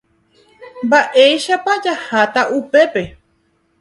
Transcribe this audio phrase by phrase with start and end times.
[0.85, 3.03] Mba'éichapa jaháta upépe.